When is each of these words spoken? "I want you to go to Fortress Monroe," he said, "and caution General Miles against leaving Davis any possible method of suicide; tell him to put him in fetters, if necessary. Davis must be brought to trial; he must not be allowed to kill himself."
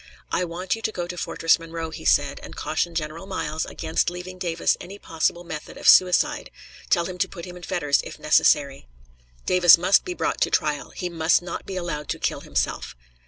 "I 0.31 0.45
want 0.45 0.75
you 0.75 0.81
to 0.81 0.91
go 0.91 1.05
to 1.05 1.15
Fortress 1.15 1.59
Monroe," 1.59 1.91
he 1.91 2.05
said, 2.05 2.39
"and 2.41 2.55
caution 2.55 2.95
General 2.95 3.27
Miles 3.27 3.67
against 3.67 4.09
leaving 4.09 4.39
Davis 4.39 4.75
any 4.81 4.97
possible 4.97 5.43
method 5.43 5.77
of 5.77 5.87
suicide; 5.87 6.49
tell 6.89 7.05
him 7.05 7.19
to 7.19 7.29
put 7.29 7.45
him 7.45 7.55
in 7.55 7.61
fetters, 7.61 8.01
if 8.01 8.17
necessary. 8.17 8.87
Davis 9.45 9.77
must 9.77 10.03
be 10.03 10.15
brought 10.15 10.41
to 10.41 10.49
trial; 10.49 10.89
he 10.89 11.07
must 11.07 11.43
not 11.43 11.67
be 11.67 11.75
allowed 11.75 12.09
to 12.09 12.17
kill 12.17 12.39
himself." 12.39 12.95